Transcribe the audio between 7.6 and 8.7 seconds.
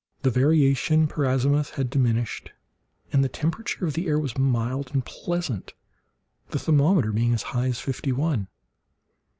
as fifty one.